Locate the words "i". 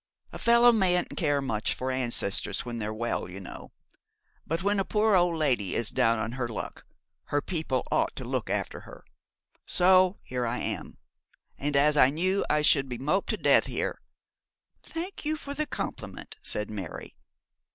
10.47-10.57, 11.97-12.09, 12.49-12.63